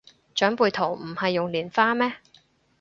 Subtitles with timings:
[0.33, 2.15] 長輩圖唔係用蓮花咩